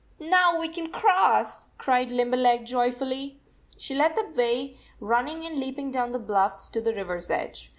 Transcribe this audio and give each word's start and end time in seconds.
"Now 0.19 0.59
we 0.59 0.67
can 0.67 0.91
cross," 0.91 1.69
cried 1.77 2.09
Limberleg, 2.09 2.65
joyfully. 2.65 3.39
She 3.77 3.93
led 3.93 4.15
the 4.15 4.25
way, 4.35 4.75
running 4.99 5.45
and 5.45 5.59
leaping 5.59 5.91
down 5.91 6.11
the 6.11 6.17
bluffs 6.17 6.69
to 6.69 6.81
the 6.81 6.95
river 6.95 7.17
s 7.17 7.29
edge. 7.29 7.69